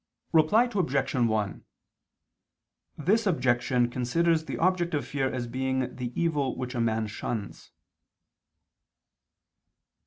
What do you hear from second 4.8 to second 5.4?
of fear